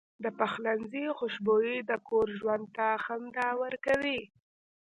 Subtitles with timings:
[0.23, 4.19] د پخلنځي خوشبويي د کور ژوند ته خندا ورکوي.